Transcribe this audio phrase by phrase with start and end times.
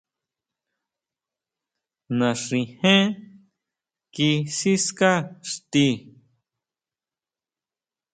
[2.17, 3.05] Naxijén
[4.13, 5.13] kí siská
[5.51, 5.87] xti.